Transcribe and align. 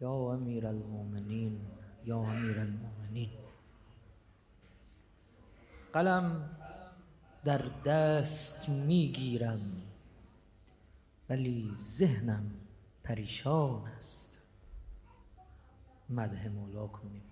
یا 0.00 0.10
امیر 0.10 0.66
المؤمنین 0.66 1.60
یا 2.04 2.16
امیر 2.16 2.60
المؤمنین 2.60 3.30
قلم 5.92 6.50
در 7.44 7.58
دست 7.84 8.68
می‌گیرم 8.68 9.60
ولی 11.28 11.70
ذهنم 11.74 12.50
پریشان 13.04 13.86
است. 13.88 14.40
مده 16.10 16.48
مولا 16.48 16.86
کنیم. 16.86 17.22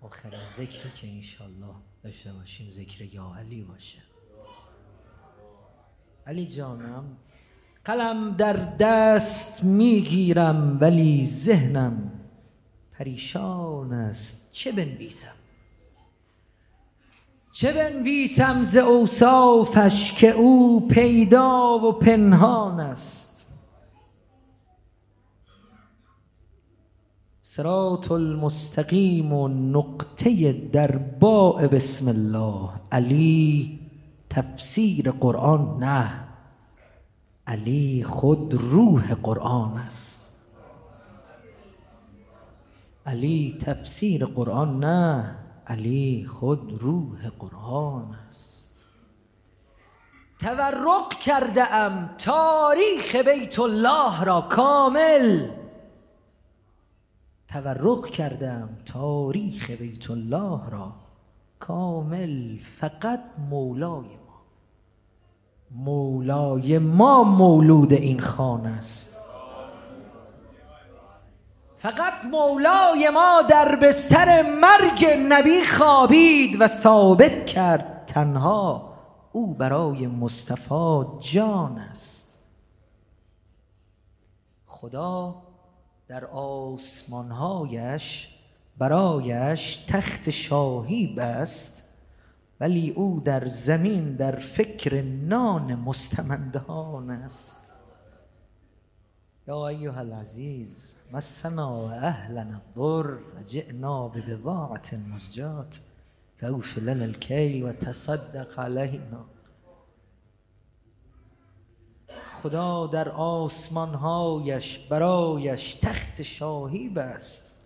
آخر 0.00 0.44
ذکری 0.46 0.90
که 0.90 1.08
انشالله 1.08 1.74
داشته 2.02 2.32
باشیم 2.32 2.70
ذکر 2.70 3.04
یا 3.04 3.34
علی 3.34 3.62
باشه. 3.62 4.02
علی 6.26 6.46
جانم 6.46 7.16
قلم 7.84 8.34
در 8.38 8.52
دست 8.78 9.64
می‌گیرم 9.64 10.78
ولی 10.80 11.24
ذهنم 11.24 12.12
پریشان 12.92 13.92
است. 13.92 14.52
چه 14.52 14.72
بنویسم؟ 14.72 15.34
چه 17.52 17.72
بنویسم 17.72 18.62
ز 18.62 18.76
اوصافش 18.76 20.12
که 20.12 20.30
او 20.30 20.88
پیدا 20.88 21.78
و 21.78 21.92
پنهان 21.92 22.80
است؟ 22.80 23.46
سرات 27.40 28.12
المستقیم 28.12 29.32
و 29.32 29.48
نقطه 29.48 30.52
در 30.52 30.96
باء 30.96 31.66
بسم 31.66 32.08
الله. 32.08 32.70
علی 32.92 33.78
تفسیر 34.30 35.10
قرآن 35.10 35.78
نه. 35.84 36.29
علی 37.50 38.02
خود 38.02 38.54
روح 38.54 39.14
قرآن 39.14 39.76
است. 39.76 40.36
علی 43.06 43.58
تفسیر 43.62 44.24
قرآن 44.24 44.80
نه 44.80 45.34
علی 45.66 46.26
خود 46.26 46.82
روح 46.82 47.28
قرآن 47.38 48.14
است. 48.14 48.86
تورق 50.40 51.08
کرده 51.08 51.74
ام 51.74 52.10
تاریخ 52.18 53.16
بیت 53.16 53.58
الله 53.58 54.24
را 54.24 54.40
کامل. 54.40 55.48
تورق 57.48 58.06
کردم 58.06 58.78
تاریخ 58.86 59.70
بیت 59.70 60.10
الله 60.10 60.70
را 60.70 60.92
کامل. 61.58 62.58
فقط 62.58 63.20
مولای 63.50 64.19
مولای 65.70 66.78
ما 66.78 67.22
مولود 67.22 67.92
این 67.92 68.20
خانه 68.20 68.68
است. 68.68 69.20
فقط 71.76 72.12
مولای 72.30 73.10
ما 73.10 73.42
در 73.48 73.76
به 73.76 73.92
سر 73.92 74.42
مرگ 74.42 75.06
نبی 75.28 75.64
خوابید 75.64 76.60
و 76.60 76.66
ثابت 76.66 77.46
کرد 77.46 78.04
تنها 78.06 78.90
او 79.32 79.54
برای 79.54 80.06
مصطفی 80.06 81.04
جان 81.20 81.78
است. 81.78 82.30
خدا 84.66 85.42
در 86.08 86.24
آسمانهایش 86.34 88.28
برایش 88.78 89.76
تخت 89.76 90.30
شاهی 90.30 91.06
بست 91.06 91.89
ولی 92.60 92.90
او 92.90 93.20
در 93.24 93.46
زمین 93.46 94.16
در 94.16 94.36
فکر 94.36 95.02
نان 95.02 95.74
مستمندان 95.74 97.10
است. 97.10 97.74
یا 99.48 99.68
ایها 99.68 100.00
العزیز 100.00 101.00
مسنا 101.12 101.72
و 101.72 101.84
اهلنا 101.84 102.60
الضر 102.76 103.18
جئنا 103.42 104.08
ببضاعة 104.08 104.96
مزجات 105.14 105.80
فاوف 106.40 106.78
لنا 106.78 107.04
الكیل 107.04 107.62
و 107.62 107.72
تصدق 107.72 108.60
علینا 108.60 109.26
خدا 112.42 112.86
در 112.86 113.08
آسمانهایش 113.08 114.78
برایش 114.78 115.74
تخت 115.74 116.22
شاهی 116.22 116.88
بست. 116.88 117.59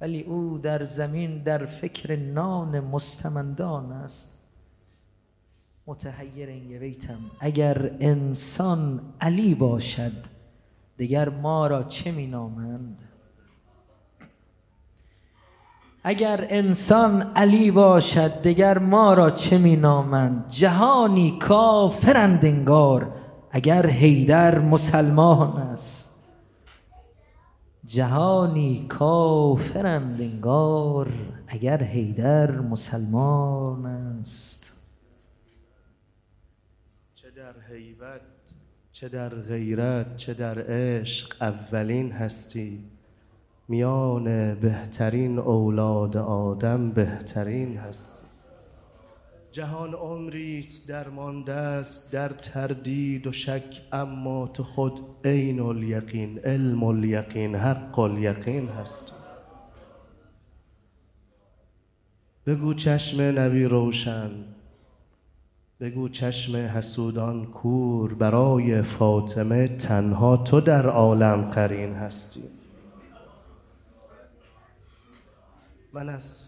ولی 0.00 0.22
او 0.22 0.58
در 0.58 0.84
زمین 0.84 1.42
در 1.42 1.66
فکر 1.66 2.16
نان 2.16 2.80
مستمندان 2.80 3.92
است. 3.92 4.38
متحیر 5.86 6.48
این 6.48 6.78
بیتم 6.78 7.18
اگر 7.40 7.90
انسان 8.00 9.00
علی 9.20 9.54
باشد 9.54 10.12
دیگر 10.96 11.28
ما 11.28 11.66
را 11.66 11.82
چه 11.82 12.12
می 12.12 12.26
نامند 12.26 13.02
اگر 16.04 16.46
انسان 16.50 17.22
علی 17.36 17.70
باشد 17.70 18.42
دیگر 18.42 18.78
ما 18.78 19.14
را 19.14 19.30
چه 19.30 19.58
می 19.58 19.76
نامند 19.76 20.48
جهانی 20.48 21.38
کافرند 21.38 22.44
انگار 22.44 23.14
اگر 23.50 23.86
حیدر 23.86 24.58
مسلمان 24.58 25.56
است. 25.56 26.07
جهانی 27.88 28.86
کافرند 28.88 30.20
انگار 30.20 31.12
اگر 31.46 31.82
حیدر 31.82 32.50
مسلمان 32.50 33.86
است. 33.86 34.72
چه 37.14 37.30
در 37.30 37.60
حیبت 37.60 38.20
چه 38.92 39.08
در 39.08 39.28
غیرت 39.28 40.16
چه 40.16 40.34
در 40.34 40.58
عشق 40.58 41.42
اولین 41.42 42.12
هستی. 42.12 42.84
میان 43.68 44.54
بهترین 44.54 45.38
اولاد 45.38 46.16
آدم 46.16 46.90
بهترین 46.90 47.76
هستی. 47.76 48.27
جهان 49.52 49.94
عمری 49.94 50.58
است 50.58 50.88
درمانده 50.88 51.52
است 51.52 52.12
در 52.12 52.28
تردید 52.28 53.26
و 53.26 53.32
شک 53.32 53.82
اما 53.92 54.46
تو 54.46 54.62
خود 54.62 55.00
عین 55.24 55.60
الیقین 55.60 56.38
علم 56.38 56.84
الیقین 56.84 57.54
حق 57.54 57.98
الیقین 57.98 58.68
هستی. 58.68 59.12
بگو 62.46 62.74
چشم 62.74 63.22
نبی 63.22 63.64
روشن 63.64 64.30
بگو 65.80 66.08
چشم 66.08 66.56
حسودان 66.56 67.46
کور 67.46 68.14
برای 68.14 68.82
فاطمه 68.82 69.68
تنها 69.68 70.36
تو 70.36 70.60
در 70.60 70.86
عالم 70.86 71.50
قرین 71.50 71.94
هستی. 71.94 72.42
من 75.92 76.08
از 76.08 76.47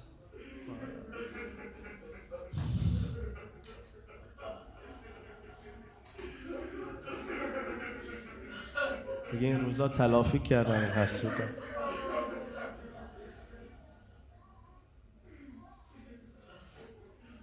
دیگه 9.32 9.46
این 9.46 9.60
روزا 9.60 9.88
تلافی 9.88 10.38
کردن 10.38 10.84
حسودان 10.90 11.48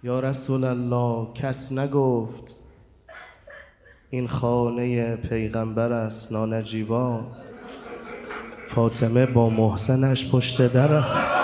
یا 0.02 0.20
رسول 0.20 0.64
الله 0.64 1.32
کس 1.34 1.72
نگفت 1.72 2.56
این 4.10 4.28
خانه 4.28 5.16
پیغمبر 5.16 5.92
است 5.92 6.32
نانجیبا 6.32 7.20
فاطمه 8.68 9.26
با 9.26 9.50
محسنش 9.50 10.32
پشت 10.32 10.72
در 10.72 10.94
است. 10.94 11.38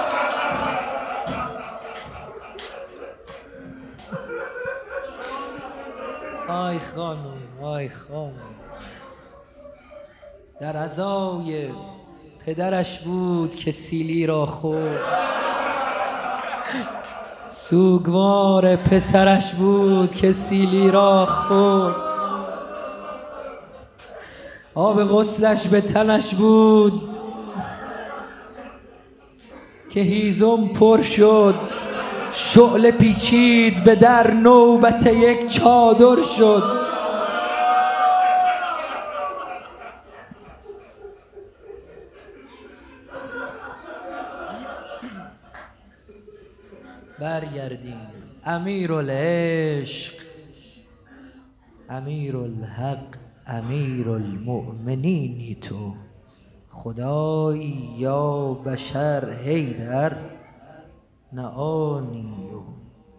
آی 6.49 6.79
خانم 6.79 7.43
آی 7.63 7.89
خانم. 7.89 8.55
در 10.61 10.77
ازای 10.77 11.67
پدرش 12.47 13.01
بود 13.01 13.55
که 13.55 13.73
سیلی 13.73 14.27
را 14.27 14.47
خورد. 14.47 15.01
سوگوار 17.47 18.77
پسرش 18.77 19.55
بود 19.55 20.15
که 20.15 20.33
سیلی 20.33 20.91
را 20.91 21.27
خورد. 21.27 21.95
آب 24.75 25.05
غسلش 25.05 25.67
به 25.67 25.81
تنش 25.81 26.35
بود 26.35 27.17
که 29.91 30.01
هیزم 30.01 30.69
پر 30.69 31.03
شد. 31.03 31.55
شعله 32.33 32.91
پیچید 32.91 33.85
به 33.85 33.95
در 33.95 34.31
نوبت 34.31 35.07
یک 35.07 35.47
چادر 35.47 36.23
شد. 36.39 36.84
برگردیم. 47.19 48.11
امیر 48.45 48.93
العشق 48.93 50.25
امیر 51.89 52.37
الحق 52.37 53.17
امیر 53.47 54.09
المؤمنینی 54.09 55.55
تو. 55.55 55.95
خدایی 56.69 57.95
یا 57.99 58.53
بشر 58.53 59.31
هیدر 59.45 60.17
نه 61.33 61.47
آنی 61.47 62.51
و 62.55 62.63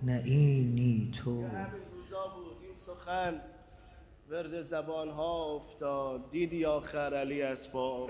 نه 0.05 0.21
اینی 0.25 1.11
تو. 1.23 1.31
این 1.31 2.75
سخن 2.75 3.41
ورد 4.29 4.61
زبان 4.61 5.09
ها 5.09 5.55
افتاد. 5.55 6.31
دیدی 6.31 6.65
آخر 6.65 7.13
علی 7.13 7.41
از 7.41 7.75
افتاد 7.75 8.09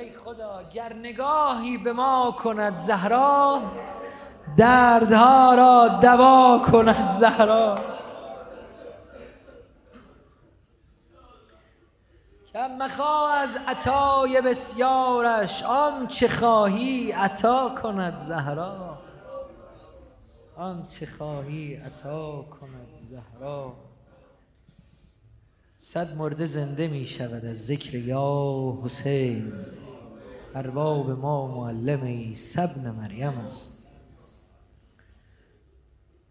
ای 0.00 0.10
خدا 0.10 0.53
گر 0.72 0.92
نگاهی 0.92 1.78
به 1.78 1.92
ما 1.92 2.36
کند 2.38 2.74
زهرا 2.74 3.60
دردها 4.56 5.54
را 5.54 5.88
دوا 6.02 6.62
کند 6.66 7.10
زهرا. 7.10 7.78
کم 12.52 12.76
مخواه 12.76 13.34
از 13.34 13.58
عطای 13.68 14.40
بسیارش 14.40 15.62
آنچه 15.62 16.28
خواهی 16.28 17.12
عطا 17.12 17.74
کند 17.82 18.18
زهرا. 18.18 18.98
آنچه 20.56 21.06
خواهی 21.06 21.74
عطا 21.74 22.42
کند 22.42 22.96
زهرا. 22.96 23.72
صد 25.78 26.16
مرده 26.16 26.44
زنده 26.44 26.88
می 26.88 27.06
شود 27.06 27.44
از 27.44 27.66
ذکر 27.66 27.94
یا 27.94 28.78
حسین. 28.84 29.52
ارباب 30.56 31.10
ما 31.10 31.46
معلم 31.46 32.04
عیسی 32.04 32.60
ابن 32.60 32.90
مریم 32.90 33.38
است. 33.44 33.88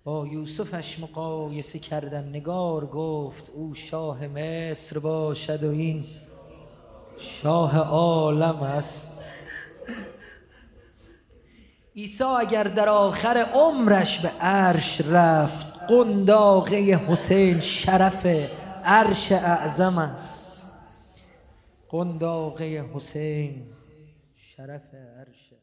با 0.04 0.28
یوسفش 0.28 1.00
مقایسه 1.00 1.80
کردن 1.80 2.30
نگار 2.30 2.86
گفت 2.86 3.52
او 3.56 3.74
شاه 3.74 4.28
مصر 4.28 5.00
باشد 5.00 5.64
و 5.64 5.72
این 5.72 6.06
شاه 7.18 7.78
عالم 7.78 8.64
است. 8.64 9.22
عیسی 11.96 12.24
اگر 12.24 12.64
در 12.64 12.90
آخر 12.90 13.46
عمرش 13.54 14.20
به 14.20 14.30
عرش 14.30 15.02
رفت 15.02 15.78
قنداقه 15.90 16.78
حسین 17.08 17.60
شرف 17.60 18.26
عرش 18.84 19.32
اعظم 19.32 19.98
است. 19.98 20.74
قنداقه 21.90 22.86
حسین 22.94 23.64
شرف 24.56 24.96
عرشه 24.96 25.63